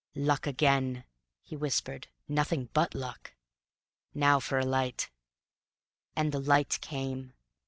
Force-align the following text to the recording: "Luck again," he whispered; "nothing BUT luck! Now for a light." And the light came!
"Luck 0.15 0.47
again," 0.47 1.03
he 1.43 1.55
whispered; 1.55 2.07
"nothing 2.27 2.69
BUT 2.73 2.95
luck! 2.95 3.35
Now 4.15 4.39
for 4.39 4.57
a 4.57 4.65
light." 4.65 5.11
And 6.15 6.31
the 6.31 6.39
light 6.39 6.79
came! 6.81 7.33